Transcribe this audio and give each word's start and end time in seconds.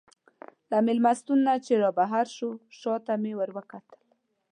له 0.69 0.77
مېلمستون 0.87 1.39
نه 1.47 1.53
چې 1.65 1.73
رابهر 1.83 2.25
شوو، 2.35 2.61
شا 2.79 2.95
ته 3.05 3.13
مې 3.21 3.33
وروکتل. 3.37 4.01